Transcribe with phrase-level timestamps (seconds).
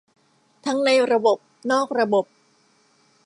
[0.65, 1.37] ทั้งในระบบ
[1.71, 2.25] นอกระบบ